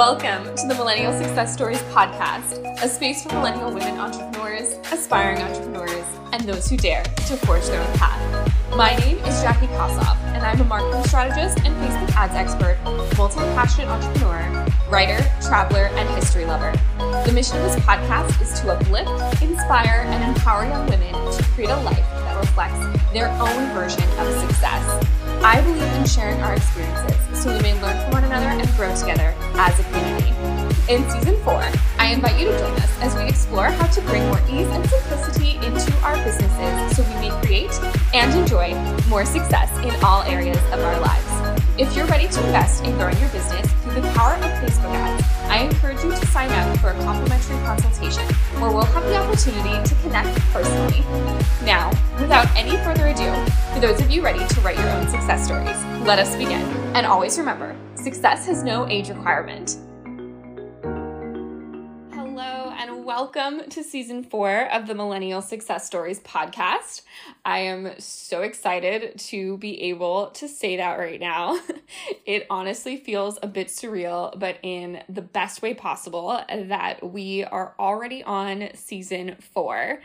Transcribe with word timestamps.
Welcome 0.00 0.56
to 0.56 0.66
the 0.66 0.74
Millennial 0.76 1.12
Success 1.12 1.52
Stories 1.52 1.82
podcast, 1.92 2.56
a 2.82 2.88
space 2.88 3.22
for 3.22 3.34
millennial 3.34 3.70
women 3.70 3.98
entrepreneurs, 3.98 4.78
aspiring 4.90 5.42
entrepreneurs, 5.42 6.06
and 6.32 6.42
those 6.44 6.70
who 6.70 6.78
dare 6.78 7.02
to 7.02 7.36
forge 7.36 7.66
their 7.66 7.86
own 7.86 7.98
path. 7.98 8.50
My 8.74 8.96
name 8.96 9.18
is 9.18 9.42
Jackie 9.42 9.66
Kossoff, 9.66 10.16
and 10.32 10.38
I'm 10.38 10.58
a 10.58 10.64
marketing 10.64 11.04
strategist 11.04 11.58
and 11.66 11.76
Facebook 11.76 12.16
ads 12.16 12.32
expert, 12.32 12.78
multi 13.18 13.40
passionate 13.52 13.88
entrepreneur, 13.88 14.66
writer, 14.88 15.22
traveler, 15.42 15.90
and 15.92 16.08
history 16.16 16.46
lover. 16.46 16.72
The 17.26 17.32
mission 17.34 17.58
of 17.58 17.64
this 17.64 17.76
podcast 17.84 18.40
is 18.40 18.58
to 18.60 18.70
uplift, 18.70 19.42
inspire, 19.42 20.06
and 20.06 20.24
empower 20.24 20.64
young 20.64 20.88
women 20.88 21.12
to 21.12 21.42
create 21.52 21.68
a 21.68 21.76
life 21.82 22.08
that 22.24 22.40
reflects 22.40 23.12
their 23.12 23.28
own 23.32 23.74
version 23.74 24.04
of 24.18 24.48
success. 24.48 25.06
I 25.44 25.60
believe 25.60 25.82
in 25.82 26.06
sharing 26.06 26.40
our 26.40 26.54
experiences 26.54 27.42
so 27.42 27.54
we 27.54 27.60
may 27.60 27.74
learn 27.82 28.00
from 28.00 28.12
one 28.12 28.24
another 28.24 28.46
and 28.46 28.76
grow 28.76 28.94
together 28.96 29.34
as 29.60 29.78
a 29.78 29.82
community. 29.92 30.32
In 30.88 31.08
season 31.10 31.36
four, 31.44 31.62
I 31.98 32.14
invite 32.14 32.40
you 32.40 32.46
to 32.46 32.58
join 32.58 32.72
us 32.80 33.00
as 33.02 33.14
we 33.14 33.28
explore 33.28 33.68
how 33.68 33.86
to 33.88 34.00
bring 34.08 34.24
more 34.28 34.40
ease 34.48 34.66
and 34.72 34.88
simplicity 34.88 35.56
into 35.56 35.92
our 36.00 36.16
businesses 36.24 36.96
so 36.96 37.02
we 37.02 37.28
may 37.28 37.30
create 37.44 37.72
and 38.14 38.32
enjoy 38.40 38.74
more 39.10 39.26
success 39.26 39.70
in 39.84 39.92
all 40.02 40.22
areas 40.22 40.56
of 40.72 40.80
our 40.80 40.98
lives. 41.00 41.60
If 41.78 41.94
you're 41.94 42.06
ready 42.06 42.26
to 42.26 42.46
invest 42.46 42.84
in 42.84 42.96
growing 42.96 43.18
your 43.18 43.28
business 43.28 43.70
through 43.82 44.00
the 44.00 44.08
power 44.12 44.34
of 44.34 44.50
Facebook 44.64 44.94
ads, 44.96 45.24
I 45.50 45.58
encourage 45.58 46.02
you 46.02 46.10
to 46.10 46.26
sign 46.28 46.50
up 46.50 46.78
for 46.78 46.90
a 46.90 46.98
complimentary 47.04 47.56
consultation 47.66 48.24
where 48.60 48.70
we'll 48.70 48.84
have 48.84 49.04
the 49.04 49.16
opportunity 49.16 49.76
to 49.88 49.94
connect 50.02 50.40
personally. 50.52 51.04
Now, 51.66 51.90
without 52.18 52.48
any 52.56 52.78
further 52.78 53.08
ado, 53.08 53.30
for 53.74 53.80
those 53.80 54.00
of 54.00 54.10
you 54.10 54.22
ready 54.22 54.46
to 54.46 54.60
write 54.62 54.78
your 54.78 54.88
own 54.88 55.06
success 55.08 55.44
stories, 55.44 55.76
let 56.06 56.18
us 56.18 56.34
begin. 56.36 56.62
And 56.96 57.06
always 57.06 57.38
remember, 57.38 57.76
success 58.00 58.46
has 58.46 58.62
no 58.62 58.88
age 58.88 59.10
requirement. 59.10 59.76
Hello, 62.14 62.72
and 62.78 63.04
welcome 63.04 63.68
to 63.68 63.84
season 63.84 64.24
four 64.24 64.72
of 64.72 64.86
the 64.86 64.94
Millennial 64.94 65.42
Success 65.42 65.86
Stories 65.86 66.18
podcast. 66.20 67.02
I 67.44 67.58
am 67.58 67.90
so 67.98 68.40
excited 68.40 69.18
to 69.18 69.58
be 69.58 69.82
able 69.82 70.28
to 70.28 70.48
say 70.48 70.78
that 70.78 70.98
right 70.98 71.20
now. 71.20 71.60
it 72.26 72.46
honestly 72.48 72.96
feels 72.96 73.38
a 73.42 73.46
bit 73.46 73.68
surreal, 73.68 74.38
but 74.38 74.56
in 74.62 75.02
the 75.10 75.20
best 75.20 75.60
way 75.60 75.74
possible, 75.74 76.42
that 76.48 77.02
we 77.02 77.44
are 77.44 77.74
already 77.78 78.22
on 78.22 78.70
season 78.72 79.36
four. 79.52 80.00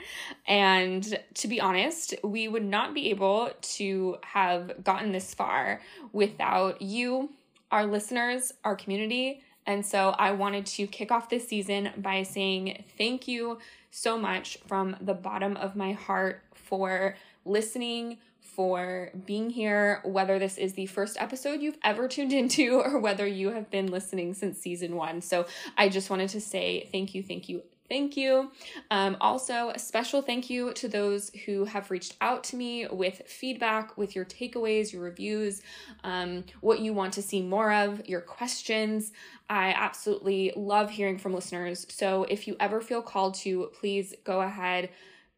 And 0.46 1.18
to 1.36 1.48
be 1.48 1.62
honest, 1.62 2.14
we 2.26 2.50
would 2.50 2.66
not 2.66 2.94
be 2.94 3.10
able 3.12 3.52
to 3.62 4.18
have 4.22 4.84
gotten 4.84 5.14
this 5.14 5.34
far 5.34 5.80
without 6.12 6.82
you, 6.82 7.30
our 7.72 7.86
listeners, 7.86 8.54
our 8.64 8.76
community 8.76 9.42
and 9.66 9.86
so 9.86 10.16
I 10.18 10.32
wanted 10.32 10.66
to 10.68 10.88
kick 10.88 11.12
off 11.12 11.30
this 11.30 11.48
season 11.48 11.90
by 11.98 12.24
saying 12.24 12.84
thank 12.98 13.28
you 13.28 13.60
so 13.90 14.18
much 14.18 14.60
from 14.68 14.96
the 15.02 15.14
bottom 15.14 15.58
of 15.58 15.76
my 15.76 15.94
heart 15.94 16.44
for 16.54 17.16
listening, 17.46 18.18
for 18.42 19.12
being 19.26 19.50
here, 19.50 20.02
whether 20.04 20.38
this 20.38 20.58
is 20.58 20.74
the 20.74 20.86
first 20.86 21.18
episode 21.20 21.62
you've 21.62 21.78
ever 21.84 22.08
tuned 22.08 22.32
into 22.32 22.80
or 22.86 23.00
whether 23.00 23.26
you 23.26 23.52
have 23.52 23.72
been 23.72 23.88
listening 23.88 24.34
since 24.34 24.60
season 24.60 24.96
one. 24.96 25.22
So 25.22 25.48
I 25.78 25.90
just 25.90 26.10
wanted 26.10 26.30
to 26.30 26.42
say 26.42 26.88
thank 26.92 27.16
you, 27.16 27.24
thank 27.24 27.50
you, 27.50 27.64
Thank 27.88 28.18
you. 28.18 28.52
Um, 28.90 29.16
also, 29.22 29.70
a 29.70 29.78
special 29.78 30.22
thank 30.22 30.50
you 30.50 30.74
to 30.74 30.88
those 30.88 31.30
who 31.46 31.66
have 31.66 31.92
reached 31.92 32.16
out 32.20 32.44
to 32.46 32.56
me 32.56 32.88
with 32.88 33.22
feedback, 33.28 33.96
with 33.96 34.16
your 34.16 34.26
takeaways, 34.26 34.92
your 34.92 35.04
reviews, 35.04 35.62
um, 36.04 36.44
what 36.62 36.80
you 36.80 36.94
want 36.94 37.14
to 37.14 37.22
see 37.22 37.44
more 37.44 37.72
of, 37.72 38.08
your 38.08 38.22
questions. 38.22 39.12
I 39.50 39.70
absolutely 39.78 40.52
love 40.56 40.90
hearing 40.90 41.20
from 41.20 41.34
listeners. 41.34 41.86
So 41.90 42.24
if 42.24 42.48
you 42.48 42.56
ever 42.60 42.82
feel 42.82 43.04
called 43.04 43.36
to, 43.36 43.70
please 43.80 44.16
go 44.24 44.42
ahead 44.42 44.90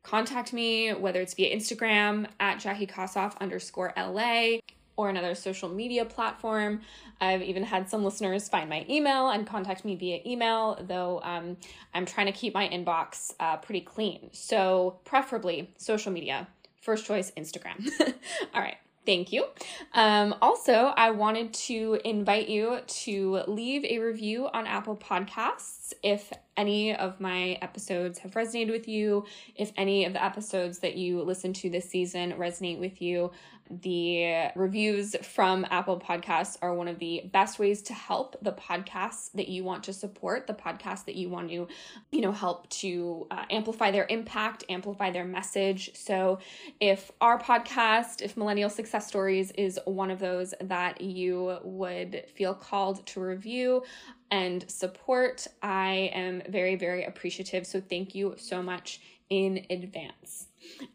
contact 0.03 0.53
me, 0.53 0.93
whether 0.93 1.19
it's 1.19 1.33
via 1.33 1.53
Instagram 1.53 2.27
at 2.39 2.59
Jackie 2.59 2.87
Kossoff 2.87 3.37
underscore 3.41 3.91
LA 3.97 4.59
or 4.97 5.09
another 5.09 5.35
social 5.35 5.69
media 5.69 6.03
platform. 6.03 6.81
I've 7.21 7.41
even 7.41 7.63
had 7.63 7.89
some 7.89 8.03
listeners 8.03 8.49
find 8.49 8.69
my 8.69 8.85
email 8.89 9.29
and 9.29 9.47
contact 9.47 9.85
me 9.85 9.95
via 9.95 10.19
email, 10.25 10.77
though 10.85 11.21
um, 11.23 11.55
I'm 11.93 12.05
trying 12.05 12.25
to 12.25 12.33
keep 12.33 12.53
my 12.53 12.67
inbox 12.67 13.33
uh, 13.39 13.57
pretty 13.57 13.81
clean. 13.81 14.29
So, 14.33 14.99
preferably 15.05 15.69
social 15.77 16.11
media. 16.11 16.47
First 16.81 17.05
choice, 17.05 17.31
Instagram. 17.37 17.89
All 18.53 18.61
right. 18.61 18.77
Thank 19.05 19.31
you. 19.31 19.45
Um, 19.93 20.35
also, 20.41 20.73
I 20.97 21.11
wanted 21.11 21.53
to 21.53 21.97
invite 22.03 22.49
you 22.49 22.79
to 22.85 23.43
leave 23.47 23.85
a 23.85 23.99
review 23.99 24.49
on 24.53 24.67
Apple 24.67 24.97
Podcasts 24.97 25.76
if 26.03 26.31
any 26.55 26.95
of 26.95 27.19
my 27.19 27.57
episodes 27.61 28.19
have 28.19 28.31
resonated 28.31 28.71
with 28.71 28.87
you, 28.87 29.25
if 29.55 29.71
any 29.77 30.05
of 30.05 30.13
the 30.13 30.23
episodes 30.23 30.79
that 30.79 30.95
you 30.95 31.21
listen 31.21 31.53
to 31.53 31.69
this 31.69 31.89
season 31.89 32.33
resonate 32.33 32.79
with 32.79 33.01
you 33.01 33.31
the 33.69 34.49
reviews 34.55 35.15
from 35.21 35.65
Apple 35.69 35.99
Podcasts 35.99 36.57
are 36.61 36.73
one 36.73 36.87
of 36.87 36.99
the 36.99 37.29
best 37.33 37.59
ways 37.59 37.81
to 37.83 37.93
help 37.93 38.35
the 38.41 38.51
podcasts 38.51 39.31
that 39.33 39.47
you 39.47 39.63
want 39.63 39.83
to 39.85 39.93
support, 39.93 40.47
the 40.47 40.53
podcasts 40.53 41.05
that 41.05 41.15
you 41.15 41.29
want 41.29 41.49
to, 41.49 41.67
you 42.11 42.21
know, 42.21 42.31
help 42.31 42.69
to 42.69 43.27
uh, 43.31 43.43
amplify 43.49 43.91
their 43.91 44.05
impact, 44.09 44.63
amplify 44.69 45.11
their 45.11 45.25
message. 45.25 45.91
So, 45.95 46.39
if 46.79 47.11
our 47.19 47.39
podcast, 47.39 48.21
if 48.21 48.37
Millennial 48.37 48.69
Success 48.69 49.07
Stories 49.07 49.51
is 49.51 49.79
one 49.85 50.11
of 50.11 50.19
those 50.19 50.53
that 50.61 51.01
you 51.01 51.57
would 51.63 52.23
feel 52.33 52.53
called 52.53 53.05
to 53.07 53.19
review, 53.19 53.83
and 54.31 54.69
support, 54.69 55.47
I 55.61 56.11
am 56.13 56.41
very, 56.49 56.75
very 56.75 57.03
appreciative. 57.05 57.65
So, 57.65 57.81
thank 57.81 58.15
you 58.15 58.35
so 58.37 58.61
much 58.61 58.99
in 59.29 59.65
advance. 59.69 60.47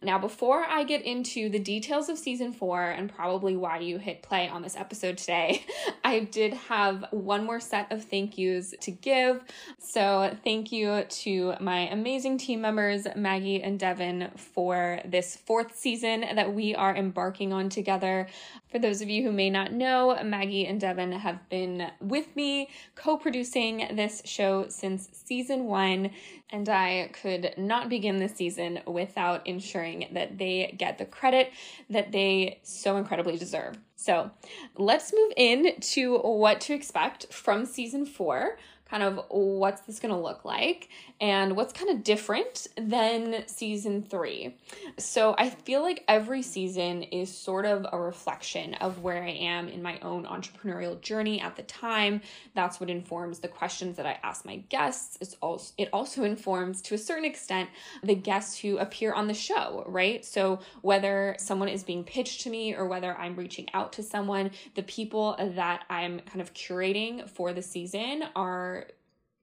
Now, 0.03 0.19
before 0.19 0.65
I 0.65 0.85
get 0.85 1.03
into 1.03 1.49
the 1.49 1.59
details 1.59 2.09
of 2.09 2.19
season 2.19 2.53
four 2.53 2.83
and 2.83 3.13
probably 3.13 3.57
why 3.57 3.79
you 3.79 3.99
hit 3.99 4.23
play 4.23 4.49
on 4.49 4.63
this 4.63 4.77
episode 4.77 5.19
today, 5.19 5.65
I 6.05 6.21
did 6.21 6.55
have 6.55 7.07
one 7.11 7.45
more 7.45 7.61
set 7.61 7.91
of 7.93 8.05
thank 8.05 8.37
yous 8.37 8.75
to 8.81 8.91
give. 8.91 9.43
So, 9.79 10.37
thank 10.45 10.73
you 10.73 11.05
to 11.09 11.55
my 11.61 11.89
amazing 11.89 12.39
team 12.39 12.61
members, 12.61 13.07
Maggie 13.17 13.63
and 13.63 13.79
Devin, 13.79 14.31
for 14.37 15.01
this 15.05 15.37
fourth 15.37 15.77
season 15.77 16.21
that 16.35 16.53
we 16.53 16.75
are 16.75 16.95
embarking 16.95 17.53
on 17.53 17.69
together. 17.69 18.29
For 18.71 18.79
those 18.79 19.03
of 19.03 19.09
you 19.09 19.23
who 19.23 19.33
may 19.33 19.51
not 19.51 19.73
know, 19.73 20.19
Maggie 20.25 20.67
and 20.67 20.81
Devin 20.81 21.13
have 21.13 21.49
been 21.49 21.91
with 22.01 22.35
me 22.35 22.69
co 22.95 23.17
producing 23.17 23.89
this 23.93 24.23
show 24.25 24.67
since 24.69 25.09
season 25.13 25.65
one, 25.65 26.11
and 26.51 26.69
I 26.69 27.11
could 27.13 27.55
not 27.57 27.89
begin 27.89 28.19
this 28.23 28.35
season 28.35 28.81
without 28.87 29.47
ensuring 29.47 30.09
that 30.13 30.39
they 30.39 30.75
get 30.79 30.99
the 30.99 31.05
credit 31.05 31.53
that 31.91 32.13
they 32.13 32.61
so 32.63 32.97
incredibly 32.97 33.37
deserve. 33.37 33.77
So 33.97 34.31
let's 34.77 35.13
move 35.13 35.33
in 35.37 35.79
to 35.81 36.19
what 36.19 36.61
to 36.63 36.75
expect 36.75 37.33
from 37.33 37.67
season 37.67 38.07
four 38.07 38.59
kind 38.93 39.03
of 39.03 39.25
what's 39.31 39.81
this 39.83 39.99
going 39.99 40.15
to 40.15 40.21
look 40.21 40.45
like 40.45 40.91
and 41.23 41.55
what's 41.55 41.73
kind 41.73 41.89
of 41.89 42.03
different 42.03 42.67
than 42.77 43.47
season 43.47 44.03
three. 44.03 44.57
So 44.99 45.37
I 45.39 45.51
feel 45.51 45.81
like 45.81 46.03
every 46.09 46.43
season 46.43 47.05
is 47.05 47.33
sort 47.33 47.65
of 47.65 47.87
a 47.93 47.99
reflection 47.99 48.75
of 48.75 49.03
where 49.03 49.23
I 49.23 49.31
am 49.31 49.69
in 49.69 49.83
my 49.83 50.01
own 50.01 50.25
entrepreneurial 50.25 51.01
journey 51.01 51.41
at 51.41 51.55
the 51.55 51.63
time. 51.63 52.23
That's 52.55 52.81
what 52.81 52.91
informs 52.91 53.39
the 53.39 53.47
questions 53.47 53.97
that 53.99 54.07
I 54.07 54.19
ask 54.25 54.45
my 54.45 54.57
guests. 54.69 55.17
It's 55.21 55.37
also, 55.41 55.73
it 55.79 55.89
also 55.93 56.25
informs 56.25 56.83
to 56.83 56.97
a 56.97 56.99
certain 56.99 57.25
extent 57.25 57.71
the 58.03 58.17
guests 58.17 58.59
who 58.59 58.79
appear 58.79 59.13
on 59.13 59.29
the 59.29 59.35
show, 59.35 59.85
right? 59.87 60.25
So 60.25 60.59
whether 60.81 61.37
someone 61.39 61.69
is 61.69 61.85
being 61.85 62.03
pitched 62.03 62.41
to 62.43 62.51
me 62.51 62.75
or 62.75 62.89
whether 62.89 63.17
I'm 63.17 63.37
reaching 63.37 63.69
out 63.75 63.93
to 63.93 64.03
someone, 64.03 64.51
the 64.75 64.83
people 64.83 65.37
that 65.39 65.85
I'm 65.89 66.19
kind 66.19 66.41
of 66.41 66.53
curating 66.53 67.31
for 67.31 67.53
the 67.53 67.63
season 67.63 68.25
are 68.35 68.89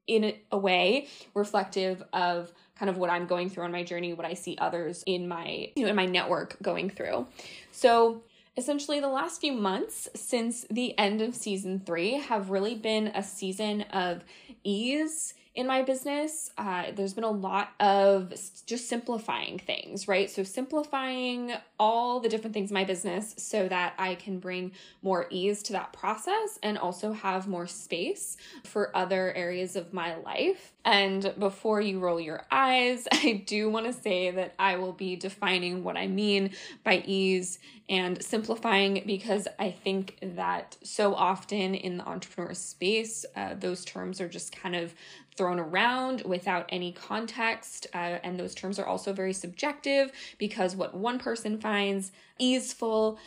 in 0.09 0.33
a 0.51 0.57
way 0.57 1.07
reflective 1.33 2.03
of 2.11 2.51
kind 2.77 2.89
of 2.89 2.97
what 2.97 3.09
I'm 3.09 3.25
going 3.25 3.49
through 3.49 3.65
on 3.65 3.71
my 3.71 3.83
journey, 3.83 4.13
what 4.13 4.25
I 4.25 4.33
see 4.33 4.57
others 4.59 5.03
in 5.05 5.27
my, 5.27 5.69
you 5.75 5.83
know, 5.83 5.89
in 5.89 5.95
my 5.95 6.05
network 6.05 6.57
going 6.61 6.89
through. 6.89 7.27
So 7.71 8.23
essentially 8.57 8.99
the 8.99 9.09
last 9.09 9.41
few 9.41 9.53
months 9.53 10.09
since 10.15 10.65
the 10.71 10.97
end 10.97 11.21
of 11.21 11.35
season 11.35 11.81
three 11.85 12.13
have 12.13 12.49
really 12.49 12.75
been 12.75 13.07
a 13.07 13.21
season 13.21 13.81
of 13.93 14.23
ease 14.63 15.33
in 15.59 15.67
my 15.67 15.81
business, 15.81 16.51
uh, 16.57 16.85
there's 16.95 17.13
been 17.13 17.25
a 17.25 17.29
lot 17.29 17.73
of 17.81 18.29
just 18.65 18.87
simplifying 18.87 19.59
things, 19.59 20.07
right? 20.07 20.31
So, 20.31 20.41
simplifying 20.41 21.51
all 21.77 22.21
the 22.21 22.29
different 22.29 22.53
things 22.53 22.71
in 22.71 22.75
my 22.75 22.85
business 22.85 23.35
so 23.37 23.67
that 23.67 23.93
I 23.97 24.15
can 24.15 24.39
bring 24.39 24.71
more 25.01 25.27
ease 25.29 25.61
to 25.63 25.73
that 25.73 25.91
process 25.91 26.59
and 26.63 26.77
also 26.77 27.11
have 27.11 27.45
more 27.45 27.67
space 27.67 28.37
for 28.63 28.95
other 28.95 29.33
areas 29.33 29.75
of 29.75 29.91
my 29.91 30.15
life. 30.15 30.71
And 30.85 31.33
before 31.37 31.81
you 31.81 31.99
roll 31.99 32.21
your 32.21 32.45
eyes, 32.49 33.05
I 33.11 33.43
do 33.45 33.69
want 33.69 33.85
to 33.85 33.91
say 33.91 34.31
that 34.31 34.55
I 34.57 34.77
will 34.77 34.93
be 34.93 35.17
defining 35.17 35.83
what 35.83 35.97
I 35.97 36.07
mean 36.07 36.51
by 36.85 37.03
ease 37.05 37.59
and 37.89 38.23
simplifying 38.23 39.03
because 39.05 39.47
I 39.57 39.71
think 39.71 40.19
that 40.21 40.77
so 40.83 41.15
often 41.15 41.73
in 41.73 41.97
the 41.97 42.07
entrepreneur 42.07 42.53
space, 42.53 43.25
uh, 43.35 43.55
those 43.55 43.83
terms 43.83 44.21
are 44.21 44.29
just 44.29 44.55
kind 44.55 44.75
of 44.75 44.93
thrown 45.39 45.57
around 45.57 46.21
without 46.25 46.65
any 46.67 46.91
context. 46.91 47.87
Uh, 47.93 48.19
and 48.25 48.37
those 48.37 48.53
terms 48.53 48.77
are 48.77 48.85
also 48.85 49.13
very 49.13 49.31
subjective 49.31 50.11
because 50.37 50.75
what 50.75 50.93
one 50.93 51.17
person 51.17 51.57
finds 51.57 52.11
easeful, 52.39 53.17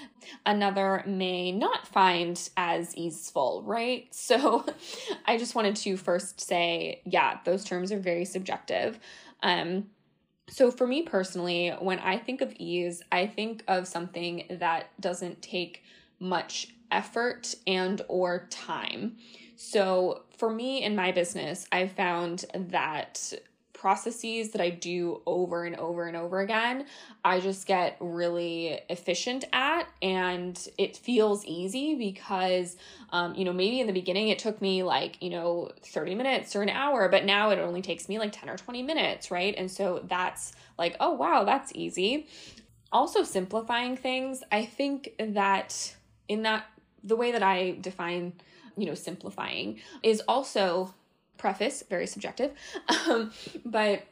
another 0.44 1.02
may 1.06 1.50
not 1.50 1.88
find 1.88 2.50
as 2.58 2.94
easeful, 2.94 3.62
right? 3.64 4.08
So 4.32 4.64
I 5.26 5.36
just 5.36 5.54
wanted 5.54 5.76
to 5.76 5.96
first 5.96 6.40
say, 6.40 7.00
yeah, 7.04 7.38
those 7.44 7.64
terms 7.64 7.90
are 7.92 7.98
very 7.98 8.24
subjective. 8.24 8.98
Um, 9.42 9.86
so 10.48 10.70
for 10.70 10.86
me 10.86 11.02
personally, 11.02 11.70
when 11.80 11.98
I 11.98 12.18
think 12.18 12.40
of 12.40 12.52
ease, 12.58 13.02
I 13.10 13.26
think 13.26 13.64
of 13.68 13.88
something 13.88 14.44
that 14.50 14.88
doesn't 15.00 15.40
take 15.42 15.82
much 16.18 16.68
effort 16.92 17.54
and 17.66 18.02
or 18.08 18.46
time. 18.50 19.16
So 19.56 20.24
for 20.36 20.50
me 20.50 20.82
in 20.82 20.94
my 20.94 21.12
business, 21.12 21.66
I 21.72 21.86
found 21.88 22.44
that 22.54 23.32
processes 23.82 24.50
that 24.50 24.60
I 24.60 24.70
do 24.70 25.22
over 25.26 25.64
and 25.64 25.74
over 25.74 26.06
and 26.06 26.16
over 26.16 26.38
again, 26.38 26.86
I 27.24 27.40
just 27.40 27.66
get 27.66 27.96
really 27.98 28.78
efficient 28.88 29.44
at 29.52 29.88
and 30.00 30.56
it 30.78 30.96
feels 30.96 31.44
easy 31.44 31.96
because, 31.96 32.76
um, 33.10 33.34
you 33.34 33.44
know, 33.44 33.52
maybe 33.52 33.80
in 33.80 33.88
the 33.88 33.92
beginning 33.92 34.28
it 34.28 34.38
took 34.38 34.62
me 34.62 34.84
like, 34.84 35.20
you 35.20 35.30
know, 35.30 35.72
30 35.84 36.14
minutes 36.14 36.54
or 36.54 36.62
an 36.62 36.68
hour, 36.68 37.08
but 37.08 37.24
now 37.24 37.50
it 37.50 37.58
only 37.58 37.82
takes 37.82 38.08
me 38.08 38.20
like 38.20 38.30
10 38.30 38.48
or 38.48 38.56
20 38.56 38.84
minutes, 38.84 39.32
right? 39.32 39.52
And 39.58 39.68
so 39.68 40.00
that's 40.04 40.52
like, 40.78 40.94
oh, 41.00 41.14
wow, 41.14 41.42
that's 41.42 41.72
easy. 41.74 42.28
Also, 42.92 43.24
simplifying 43.24 43.96
things, 43.96 44.44
I 44.52 44.64
think 44.64 45.12
that 45.18 45.96
in 46.28 46.42
that, 46.42 46.66
the 47.04 47.16
way 47.16 47.32
that 47.32 47.42
I 47.42 47.76
define 47.80 48.32
you 48.76 48.86
know, 48.86 48.94
simplifying 48.94 49.80
is 50.02 50.22
also 50.26 50.94
preface, 51.36 51.82
very 51.88 52.06
subjective. 52.06 52.52
Um, 53.08 53.32
but 53.64 54.04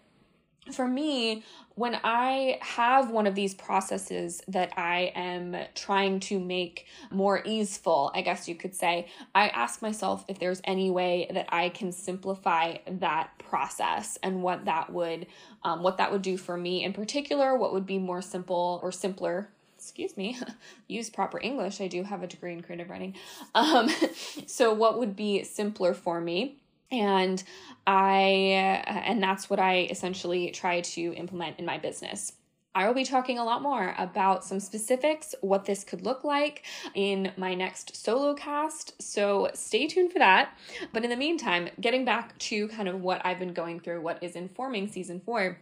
for 0.73 0.87
me, 0.87 1.45
when 1.75 1.99
I 2.03 2.59
have 2.61 3.11
one 3.11 3.27
of 3.27 3.35
these 3.35 3.55
processes 3.55 4.43
that 4.49 4.73
I 4.77 5.13
am 5.15 5.57
trying 5.75 6.21
to 6.21 6.41
make 6.41 6.87
more 7.11 7.43
easeful, 7.45 8.11
I 8.15 8.23
guess 8.23 8.49
you 8.49 8.55
could 8.55 8.75
say, 8.75 9.09
I 9.35 9.49
ask 9.49 9.81
myself 9.81 10.25
if 10.29 10.39
there's 10.39 10.61
any 10.65 10.91
way 10.91 11.29
that 11.33 11.47
I 11.51 11.69
can 11.69 11.93
simplify 11.93 12.79
that 12.87 13.31
process 13.39 14.19
and 14.23 14.43
what 14.43 14.65
that 14.65 14.93
would 14.93 15.27
um, 15.63 15.83
what 15.83 15.99
that 15.99 16.11
would 16.11 16.23
do 16.23 16.37
for 16.37 16.57
me 16.57 16.85
in 16.85 16.93
particular, 16.93 17.57
what 17.57 17.73
would 17.73 17.87
be 17.87 17.99
more 17.99 18.23
simple 18.23 18.81
or 18.83 18.91
simpler 18.91 19.51
excuse 19.81 20.17
me, 20.17 20.39
use 20.89 21.09
proper 21.09 21.41
English. 21.41 21.81
I 21.81 21.89
do 21.89 22.03
have 22.03 22.23
a 22.23 22.27
degree 22.27 22.53
in 22.53 22.63
creative 22.63 22.91
writing. 22.91 23.15
Um, 23.55 23.89
so, 24.47 24.75
what 24.75 24.99
would 24.99 25.17
be 25.17 25.43
simpler 25.43 25.95
for 25.95 26.21
me? 26.21 26.57
And 26.93 27.43
I, 27.87 28.83
and 28.87 29.23
that's 29.23 29.49
what 29.49 29.61
I 29.61 29.87
essentially 29.91 30.51
try 30.51 30.81
to 30.81 31.15
implement 31.15 31.59
in 31.59 31.65
my 31.65 31.79
business. 31.79 32.33
I 32.75 32.87
will 32.87 32.95
be 32.95 33.05
talking 33.05 33.39
a 33.39 33.45
lot 33.45 33.63
more 33.63 33.95
about 33.99 34.45
some 34.45 34.61
specifics, 34.61 35.35
what 35.41 35.65
this 35.65 35.83
could 35.83 36.05
look 36.05 36.23
like 36.23 36.65
in 36.95 37.33
my 37.37 37.55
next 37.55 37.97
solo 37.97 38.35
cast. 38.35 39.01
So 39.03 39.51
stay 39.55 39.89
tuned 39.89 40.13
for 40.13 40.21
that. 40.21 40.57
But 40.93 41.03
in 41.03 41.11
the 41.11 41.17
meantime, 41.17 41.69
getting 41.81 42.05
back 42.05 42.39
to 42.39 42.69
kind 42.69 42.89
of 42.89 43.01
what 43.01 43.25
I've 43.25 43.41
been 43.41 43.55
going 43.55 43.81
through, 43.81 44.03
what 44.03 44.23
is 44.23 44.37
informing 44.37 44.87
season 44.89 45.21
four 45.21 45.59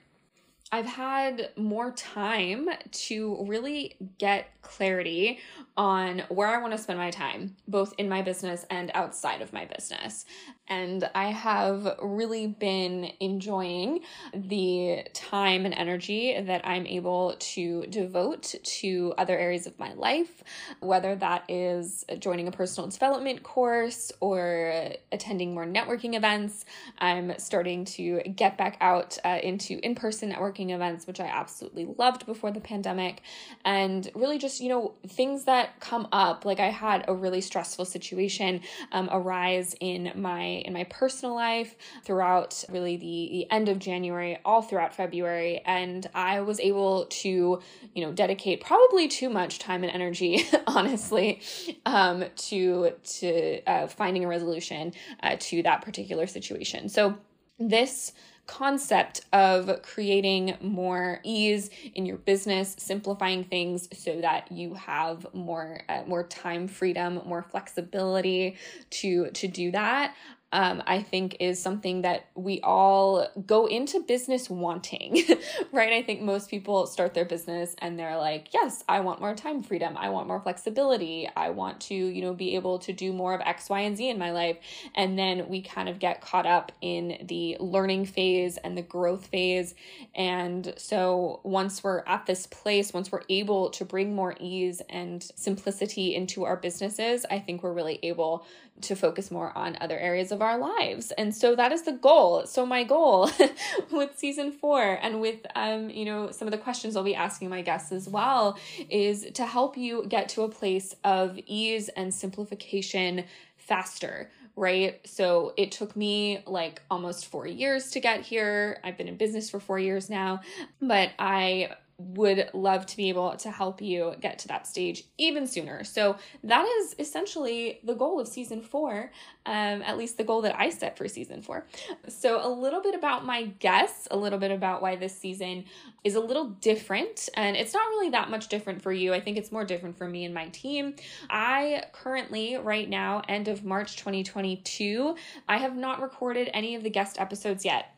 I've 0.70 0.87
had 0.87 1.50
more 1.56 1.93
time 1.93 2.69
to 2.91 3.44
really 3.47 3.97
get 4.19 4.50
clarity 4.61 5.38
on 5.79 6.25
where 6.29 6.49
I 6.49 6.61
want 6.61 6.73
to 6.73 6.79
spend 6.79 6.99
my 6.99 7.11
time, 7.11 7.56
both 7.67 7.94
in 7.97 8.09
my 8.09 8.20
business 8.20 8.67
and 8.69 8.91
outside 8.93 9.41
of 9.41 9.53
my 9.53 9.65
business. 9.65 10.26
And 10.67 11.09
I 11.15 11.29
have 11.29 11.97
really 12.03 12.49
been 12.49 13.12
enjoying 13.20 14.00
the 14.35 15.06
time 15.15 15.65
and 15.65 15.73
energy 15.73 16.38
that 16.38 16.67
I'm 16.67 16.87
able 16.87 17.37
to 17.38 17.87
devote 17.88 18.55
to 18.62 19.14
other 19.17 19.38
areas 19.38 19.67
of 19.67 19.79
my 19.79 19.94
life, 19.94 20.43
whether 20.81 21.17
that 21.17 21.44
is 21.49 22.05
joining 22.19 22.49
a 22.49 22.53
personal 22.53 22.91
development 22.91 23.43
course 23.43 24.12
or 24.21 24.91
attending 25.11 25.55
more 25.55 25.64
networking 25.64 26.14
events. 26.14 26.67
I'm 26.99 27.38
starting 27.38 27.87
to 27.87 28.21
get 28.23 28.59
back 28.59 28.76
out 28.82 29.17
uh, 29.25 29.38
into 29.43 29.79
in 29.82 29.94
person 29.94 30.32
networking 30.32 30.58
events, 30.67 31.07
which 31.07 31.21
I 31.21 31.27
absolutely 31.27 31.87
loved 31.99 32.27
before 32.27 32.51
the 32.51 32.61
pandemic, 32.61 33.23
and 33.65 34.11
really 34.15 34.39
just, 34.39 34.61
you 34.61 34.69
know, 34.69 34.95
things 35.07 35.45
that 35.45 35.81
come 35.81 36.09
up. 36.13 36.45
Like 36.45 36.61
I 36.61 36.71
had 36.71 37.05
a 37.09 37.15
really 37.15 37.41
stressful 37.41 37.85
situation 37.85 38.61
um, 38.93 39.09
arise 39.11 39.75
in 39.81 40.13
my 40.15 40.43
in 40.43 40.73
my 40.73 40.85
personal 40.85 41.35
life 41.35 41.77
throughout 42.05 42.65
really 42.69 42.97
the, 42.97 43.29
the 43.31 43.51
end 43.51 43.69
of 43.69 43.79
January, 43.79 44.39
all 44.45 44.63
throughout 44.63 44.95
February, 44.95 45.61
and 45.65 46.09
I 46.15 46.41
was 46.41 46.61
able 46.61 47.07
to, 47.07 47.61
you 47.95 48.05
know, 48.05 48.13
dedicate 48.13 48.61
probably 48.61 49.09
too 49.09 49.29
much 49.29 49.59
time 49.59 49.85
and 49.85 49.93
energy, 49.93 50.45
honestly, 50.67 51.41
um, 51.87 52.25
to 52.37 52.93
to 53.21 53.63
uh, 53.65 53.87
finding 53.87 54.25
a 54.25 54.29
resolution 54.29 54.93
uh, 55.23 55.37
to 55.39 55.63
that 55.63 55.83
particular 55.83 56.27
situation. 56.27 56.89
So 56.89 57.17
this 57.59 58.13
concept 58.49 59.21
of 59.33 59.83
creating 59.83 60.56
more 60.61 61.21
ease 61.23 61.71
in 61.95 62.05
your 62.05 62.17
business, 62.17 62.75
simplifying 62.79 63.45
things 63.45 63.89
so 63.93 64.21
that 64.21 64.50
you 64.50 64.75
have 64.75 65.27
more 65.33 65.83
uh, 65.89 66.03
more 66.06 66.25
time 66.25 66.67
freedom, 66.67 67.21
more 67.25 67.43
flexibility 67.43 68.56
to 68.91 69.31
to 69.31 69.47
do 69.47 69.71
that 69.71 70.15
um, 70.50 70.83
I 70.87 71.03
think 71.03 71.37
is 71.41 71.61
something 71.61 72.03
that 72.03 72.27
we 72.35 72.61
all 72.62 73.29
go 73.47 73.67
into 73.67 74.00
business 74.00 74.49
wanting, 74.49 75.23
right? 75.73 75.93
I 75.93 76.03
think 76.03 76.23
most 76.23 76.49
people 76.49 76.87
start 76.87 77.12
their 77.12 77.27
business 77.27 77.77
and 77.79 77.99
they're 77.99 78.17
like, 78.17 78.55
yes, 78.55 78.83
I 78.89 79.00
want 79.00 79.21
more 79.21 79.35
time 79.35 79.62
freedom. 79.62 79.97
I 79.99 80.09
want 80.09 80.27
more 80.27 80.41
flexibility. 80.41 81.29
I 81.37 81.50
want 81.50 81.81
to, 81.83 81.95
you 81.95 82.23
know, 82.23 82.33
be 82.33 82.55
able 82.55 82.79
to 82.81 82.95
do 82.95 83.12
more 83.12 83.35
of 83.35 83.43
X, 83.43 83.69
Y, 83.69 83.81
and 83.81 83.97
Z 83.97 84.09
in 84.09 84.19
my 84.19 84.33
life. 84.33 84.56
And 84.95 85.19
then 85.19 85.49
we 85.49 85.61
kind 85.61 85.89
of 85.89 85.99
get 85.99 86.23
caught 86.23 86.47
up 86.47 86.73
in 86.81 87.27
the 87.29 87.59
learning 87.61 88.06
phase 88.06 88.56
and 88.56 88.77
the 88.77 88.83
growth 88.83 89.27
phase. 89.27 89.75
And 90.15 90.73
so 90.79 91.41
once 91.43 91.85
we're 91.85 92.03
at 92.06 92.25
this 92.25 92.47
place, 92.47 92.95
once 92.95 93.12
we're 93.12 93.25
able 93.28 93.69
to 93.71 93.85
bring 93.85 94.14
more 94.14 94.35
ease 94.40 94.81
and 94.88 95.23
simplicity 95.35 96.14
into 96.14 96.45
our 96.45 96.57
businesses, 96.57 97.26
I 97.31 97.38
think 97.38 97.62
we're 97.62 97.75
really 97.75 97.99
able 98.02 98.47
to 98.82 98.94
focus 98.94 99.30
more 99.30 99.56
on 99.56 99.76
other 99.80 99.99
areas 99.99 100.32
of 100.32 100.42
our 100.42 100.58
lives. 100.58 101.11
And 101.12 101.35
so 101.35 101.54
that 101.56 101.73
is 101.73 101.82
the 101.82 101.92
goal. 101.92 102.47
So 102.47 102.64
my 102.66 102.85
goal 102.85 103.30
with 103.90 104.18
season 104.18 104.52
4 104.52 104.99
and 105.02 105.20
with 105.20 105.40
um 105.54 105.90
you 105.90 106.04
know 106.04 106.30
some 106.30 106.49
of 106.49 106.52
the 106.52 106.58
questions 106.58 106.97
I'll 106.97 107.02
be 107.02 107.14
asking 107.14 107.49
my 107.49 107.62
guests 107.62 107.92
as 107.92 108.08
well 108.08 108.58
is 108.90 109.26
to 109.35 109.47
help 109.47 109.76
you 109.76 110.06
get 110.08 110.28
to 110.30 110.42
a 110.42 110.49
place 110.49 110.94
of 111.04 111.38
ease 111.47 111.88
and 111.90 112.12
simplification 112.12 113.25
faster 113.56 114.30
right? 114.58 114.99
So 115.06 115.54
it 115.56 115.70
took 115.70 115.94
me 115.94 116.42
like 116.44 116.82
almost 116.90 117.26
four 117.26 117.47
years 117.47 117.92
to 117.92 118.00
get 118.00 118.23
here. 118.23 118.80
I've 118.82 118.99
been 118.99 119.06
in 119.06 119.16
business 119.16 119.49
for 119.49 119.61
four 119.61 119.78
years 119.78 120.11
now, 120.11 120.40
but 120.82 121.11
I 121.16 121.70
would 121.99 122.49
love 122.55 122.87
to 122.87 122.97
be 122.97 123.09
able 123.09 123.37
to 123.37 123.50
help 123.50 123.83
you 123.83 124.14
get 124.21 124.38
to 124.38 124.49
that 124.49 124.69
stage 124.69 125.02
even 125.19 125.49
sooner. 125.49 125.83
So 125.83 126.17
that 126.45 126.64
is 126.64 126.95
essentially 127.00 127.81
the 127.83 127.95
goal 127.95 128.21
of 128.21 128.28
season 128.28 128.62
four, 128.62 129.11
um, 129.47 129.83
at 129.83 129.99
least 129.99 130.17
the 130.17 130.23
goal 130.23 130.43
that 130.43 130.57
I 130.57 130.71
set 130.71 130.97
for 130.97 131.09
season 131.09 131.43
four. 131.43 131.67
So 132.07 132.40
a 132.47 132.49
little 132.49 132.81
bit 132.81 132.95
about 132.95 133.26
my 133.26 133.47
guests, 133.59 134.07
a 134.12 134.17
little 134.17 134.38
bit 134.38 134.52
about 134.52 134.81
why 134.81 134.95
this 134.95 135.17
season 135.19 135.64
is 136.05 136.14
a 136.14 136.21
little 136.21 136.45
different, 136.45 137.28
and 137.35 137.57
it's 137.57 137.75
not 137.75 137.88
really 137.88 138.11
that 138.11 138.31
much 138.31 138.47
different 138.47 138.81
for 138.81 138.93
you. 138.93 139.12
I 139.12 139.21
think 139.21 139.37
it's 139.37 139.50
more 139.50 139.64
different 139.64 139.99
for 139.99 140.07
me 140.07 140.25
and 140.25 140.33
my 140.33 140.47
team. 140.49 140.95
I 141.28 141.83
currently, 141.93 142.57
right 142.57 142.88
now, 142.88 143.23
end 143.28 143.49
of 143.49 143.64
March 143.64 143.97
2022, 143.97 145.17
I 145.49 145.59
have 145.59 145.76
not 145.76 146.00
recorded 146.00 146.49
any 146.55 146.76
of 146.76 146.85
the 146.85 146.90
guest 146.90 147.19
episodes 147.19 147.64
yet. 147.64 147.93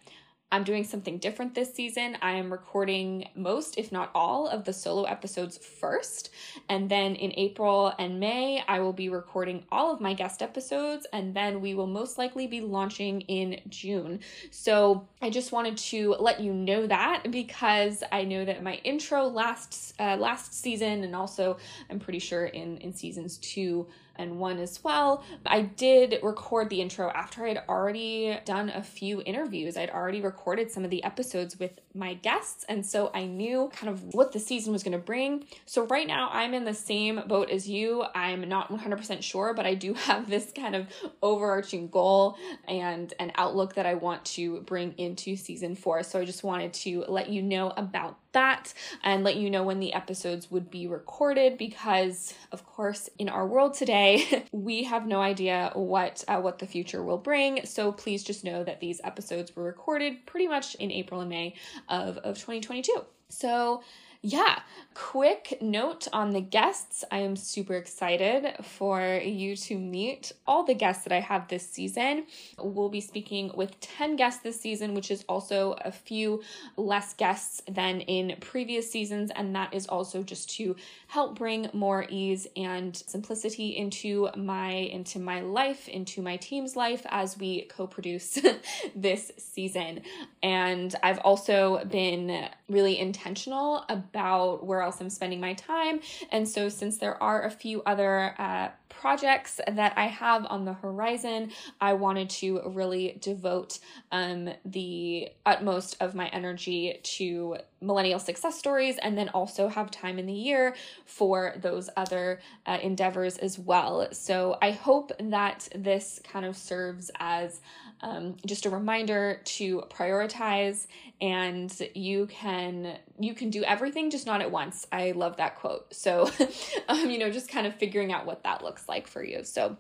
I'm 0.52 0.64
doing 0.64 0.83
something 0.83 1.19
different 1.19 1.54
this 1.54 1.73
season. 1.73 2.16
I 2.23 2.33
am 2.33 2.50
recording 2.50 3.28
most, 3.37 3.78
if 3.78 3.92
not 3.92 4.11
all, 4.16 4.49
of 4.49 4.64
the 4.64 4.73
solo 4.73 5.04
episodes 5.04 5.57
first. 5.59 6.30
And 6.69 6.90
then 6.90 7.14
in 7.14 7.33
April 7.37 7.95
and 8.00 8.19
May, 8.19 8.64
I 8.66 8.80
will 8.80 8.92
be 8.92 9.09
recording 9.09 9.64
all 9.71 9.92
of 9.92 10.00
my 10.00 10.12
guest 10.12 10.42
episodes. 10.42 11.07
And 11.12 11.35
then 11.35 11.61
we 11.61 11.75
will 11.75 11.87
most 11.87 12.19
likely 12.19 12.49
be 12.49 12.61
launching 12.61 13.21
in 13.23 13.61
June. 13.69 14.21
So 14.50 15.07
I 15.23 15.30
just 15.30 15.52
wanted 15.52 15.78
to 15.78 16.16
let 16.19 16.40
you 16.40 16.52
know 16.52 16.85
that 16.88 17.30
because 17.30 18.02
I 18.11 18.25
know 18.25 18.45
that 18.45 18.61
my 18.61 18.80
intro 18.83 19.28
last 19.28 19.95
uh, 20.00 20.16
last 20.16 20.52
season 20.54 21.04
and 21.04 21.14
also 21.14 21.59
I'm 21.88 22.00
pretty 22.00 22.19
sure 22.19 22.47
in 22.47 22.78
in 22.78 22.92
seasons 22.92 23.38
two 23.38 23.87
and 24.17 24.38
one 24.38 24.59
as 24.59 24.83
well. 24.83 25.25
I 25.47 25.62
did 25.62 26.19
record 26.23 26.71
the 26.71 26.81
intro 26.81 27.11
after 27.11 27.47
I'd 27.47 27.62
already 27.69 28.38
done 28.45 28.71
a 28.71 28.83
few 28.83 29.23
interviews. 29.25 29.76
I'd 29.76 29.90
already 29.90 30.21
recorded 30.21 30.71
some 30.71 30.85
of 30.85 30.90
the 30.90 31.02
episodes 31.05 31.59
with 31.59 31.81
my 31.95 32.14
guests, 32.14 32.64
and 32.69 32.85
so 32.85 33.11
I 33.14 33.25
knew 33.25 33.71
kind 33.73 33.90
of 33.90 34.14
what 34.14 34.33
the 34.33 34.38
season 34.38 34.73
was 34.73 34.83
going 34.83 34.93
to 34.93 34.99
bring. 34.99 35.45
So 35.67 35.87
right 35.87 36.07
now, 36.07 36.31
I'm 36.33 36.55
in 36.55 36.64
the 36.64 36.75
same 36.75 37.23
boat 37.26 37.50
as 37.50 37.69
you. 37.69 38.05
I'm 38.14 38.49
not 38.49 38.71
100% 38.71 39.23
sure, 39.23 39.55
but 39.55 39.67
I 39.67 39.75
do 39.75 39.95
have 40.11 40.29
this 40.29 40.52
kind 40.55 40.75
of 40.75 40.87
overarching 41.23 41.88
goal 41.88 42.37
and 42.69 43.12
an 43.19 43.33
outlook 43.37 43.75
that 43.75 43.87
I 43.87 43.95
want 43.95 44.25
to 44.26 44.61
bring 44.62 44.95
into 44.99 45.37
season 45.37 45.75
four. 45.75 46.02
So 46.02 46.21
I 46.21 46.25
just 46.25 46.45
wanted 46.45 46.73
to 46.75 47.05
let 47.09 47.29
you 47.29 47.43
know 47.43 47.73
about 47.76 48.19
that 48.33 48.73
and 49.02 49.25
let 49.25 49.37
you 49.37 49.50
know 49.50 49.62
when 49.62 49.81
the 49.81 49.93
episodes 49.93 50.50
would 50.50 50.71
be 50.71 50.87
recorded 50.87 51.59
because 51.59 52.35
of 52.52 52.64
course 52.64 53.11
in 53.19 53.29
our 53.29 53.47
world 53.47 53.75
today 53.75 54.10
we 54.52 54.85
have 54.85 55.07
no 55.07 55.21
idea 55.21 55.71
what 55.75 56.25
uh, 56.29 56.40
what 56.40 56.59
the 56.59 56.67
future 56.67 57.02
will 57.02 57.19
bring. 57.19 57.64
So 57.64 57.93
please 57.93 58.23
just 58.23 58.45
know 58.45 58.64
that 58.64 58.81
these 58.81 59.00
episodes 59.05 59.55
were 59.55 59.64
recorded 59.64 60.26
pretty 60.26 60.49
much 60.49 60.75
in 60.76 60.90
April 60.90 61.21
and 61.21 61.31
May 61.31 61.55
of 61.88 62.19
of 62.19 62.37
2022 62.37 63.05
so 63.31 63.83
yeah, 64.23 64.61
quick 64.93 65.57
note 65.62 66.07
on 66.12 66.33
the 66.33 66.43
guests. 66.43 67.05
I 67.11 67.21
am 67.21 67.37
super 67.37 67.75
excited 67.75 68.55
for 68.62 69.19
you 69.25 69.57
to 69.57 69.79
meet 69.79 70.33
all 70.47 70.62
the 70.62 70.75
guests 70.75 71.05
that 71.05 71.12
I 71.12 71.21
have 71.21 71.49
this 71.49 71.67
season. 71.67 72.27
We'll 72.59 72.91
be 72.91 73.00
speaking 73.00 73.50
with 73.55 73.81
10 73.81 74.17
guests 74.17 74.43
this 74.43 74.61
season, 74.61 74.93
which 74.93 75.11
is 75.11 75.25
also 75.27 75.75
a 75.83 75.91
few 75.91 76.43
less 76.77 77.15
guests 77.15 77.62
than 77.67 78.03
in 78.03 78.37
previous 78.41 78.91
seasons. 78.91 79.31
And 79.35 79.57
that 79.57 79.73
is 79.73 79.87
also 79.87 80.23
just 80.23 80.50
to 80.57 80.77
help 81.07 81.39
bring 81.39 81.71
more 81.73 82.05
ease 82.11 82.47
and 82.59 82.95
simplicity 82.95 83.75
into 83.75 84.29
my 84.37 84.71
into 84.71 85.19
my 85.19 85.41
life, 85.41 85.89
into 85.89 86.21
my 86.21 86.37
team's 86.37 86.77
life 86.77 87.07
as 87.09 87.39
we 87.39 87.62
co-produce 87.62 88.39
this 88.95 89.33
season. 89.39 90.03
And 90.43 90.95
I've 91.03 91.21
also 91.21 91.83
been 91.87 92.49
really 92.69 92.99
intentional 92.99 93.85
about 93.89 94.10
about 94.11 94.64
where 94.67 94.83
else 94.83 95.00
I'm 95.00 95.11
spending 95.11 95.40
my 95.40 95.55
time. 95.55 96.00
And 96.31 96.49
so, 96.49 96.69
since 96.69 96.99
there 96.99 97.21
are 97.23 97.45
a 97.45 97.50
few 97.50 97.83
other 97.83 98.35
uh, 98.38 98.69
projects 99.00 99.61
that 99.66 99.95
I 99.97 100.09
have 100.09 100.47
on 100.50 100.66
the 100.66 100.75
horizon, 100.75 101.52
I 101.80 101.95
wanted 101.95 102.28
to 102.30 102.61
really 102.66 103.19
devote 103.21 103.78
um, 104.12 104.50
the 104.64 105.30
utmost 105.47 105.97
of 106.00 106.14
my 106.14 106.28
energy 106.28 107.00
to 107.02 107.57
millennial 107.80 108.19
success 108.19 108.59
stories 108.59 108.99
and 108.99 109.16
then 109.16 109.30
also 109.30 109.69
have 109.69 109.90
time 109.90 110.19
in 110.19 110.26
the 110.26 110.35
year 110.35 110.75
for 111.07 111.54
those 111.62 111.88
other 111.97 112.40
uh, 112.66 112.78
endeavors 112.83 113.38
as 113.38 113.59
well. 113.59 114.07
So 114.12 114.59
I 114.61 114.73
hope 114.73 115.12
that 115.19 115.69
this 115.75 116.21
kind 116.30 116.45
of 116.45 116.57
serves 116.57 117.11
as 117.19 117.61
um, 118.02 118.37
just 118.47 118.66
a 118.66 118.71
reminder 118.71 119.40
to 119.45 119.83
prioritize 119.90 120.87
and 121.21 121.71
you 121.95 122.26
can 122.26 122.97
you 123.19 123.35
can 123.35 123.50
do 123.50 123.62
everything 123.64 124.11
just 124.11 124.26
not 124.26 124.40
at 124.40 124.50
once. 124.50 124.87
I 124.90 125.12
love 125.12 125.37
that 125.37 125.57
quote. 125.57 125.95
So 125.95 126.30
um, 126.88 127.11
you 127.11 127.19
know 127.19 127.30
just 127.30 127.50
kind 127.50 127.66
of 127.66 127.75
figuring 127.75 128.12
out 128.12 128.26
what 128.26 128.45
that 128.45 128.62
looks 128.62 128.88
like 128.88 128.89
for 129.06 129.23
you. 129.23 129.44
So 129.44 129.76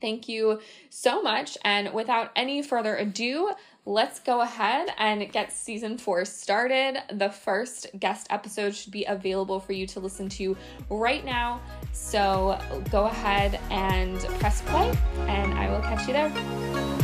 thank 0.00 0.28
you 0.28 0.60
so 0.90 1.22
much. 1.22 1.56
And 1.64 1.92
without 1.92 2.30
any 2.36 2.62
further 2.62 2.96
ado 2.96 3.52
let's 3.84 4.20
go 4.20 4.40
ahead 4.40 4.88
and 4.98 5.30
get 5.32 5.52
season 5.52 5.98
four 5.98 6.24
started. 6.24 7.02
The 7.10 7.30
first 7.30 7.86
guest 7.98 8.26
episode 8.30 8.74
should 8.74 8.92
be 8.92 9.04
available 9.04 9.58
for 9.58 9.72
you 9.72 9.86
to 9.88 10.00
listen 10.00 10.28
to 10.30 10.56
right 10.88 11.24
now. 11.24 11.60
So 11.92 12.58
go 12.90 13.04
ahead 13.04 13.58
and 13.70 14.18
press 14.40 14.62
play 14.62 14.92
and 15.28 15.54
i 15.54 15.68
will 15.70 15.80
catch 15.80 16.06
you 16.06 16.12
there 16.12 17.01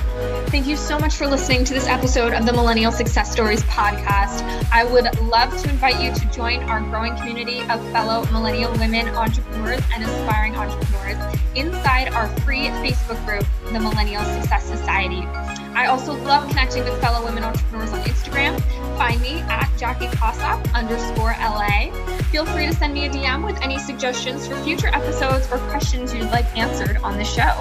Thank 0.48 0.66
you 0.66 0.76
so 0.76 0.98
much 0.98 1.14
for 1.14 1.26
listening 1.26 1.64
to 1.64 1.74
this 1.74 1.86
episode 1.86 2.32
of 2.32 2.46
the 2.46 2.52
Millennial 2.52 2.90
Success 2.90 3.30
Stories 3.30 3.62
podcast. 3.64 4.42
I 4.72 4.84
would 4.84 5.04
love 5.20 5.56
to 5.62 5.70
invite 5.70 6.02
you 6.02 6.12
to 6.12 6.30
join 6.32 6.62
our 6.64 6.80
growing 6.80 7.16
community 7.16 7.60
of 7.62 7.80
fellow 7.92 8.24
millennial 8.32 8.72
women 8.72 9.08
entrepreneurs 9.08 9.82
and 9.92 10.02
aspiring 10.02 10.56
entrepreneurs 10.56 11.38
inside 11.54 12.08
our 12.08 12.26
free 12.40 12.66
Facebook 12.68 13.24
group, 13.24 13.46
the 13.72 13.78
Millennial 13.78 14.24
Success 14.24 14.64
Society. 14.64 15.22
I 15.74 15.86
also 15.86 16.14
love 16.24 16.48
connecting 16.48 16.82
with 16.84 17.00
fellow 17.00 17.24
women 17.24 17.44
entrepreneurs 17.44 17.92
on 17.92 18.00
Instagram. 18.00 18.87
Find 18.98 19.22
me 19.22 19.38
at 19.42 19.70
Jackie 19.78 20.08
Kossoff 20.08 20.74
underscore 20.74 21.30
LA. 21.38 21.92
Feel 22.32 22.44
free 22.44 22.66
to 22.66 22.74
send 22.74 22.94
me 22.94 23.06
a 23.06 23.08
DM 23.08 23.46
with 23.46 23.56
any 23.62 23.78
suggestions 23.78 24.48
for 24.48 24.56
future 24.64 24.88
episodes 24.88 25.46
or 25.52 25.58
questions 25.70 26.12
you'd 26.12 26.28
like 26.30 26.44
answered 26.56 26.96
on 26.98 27.16
the 27.16 27.24
show. 27.24 27.52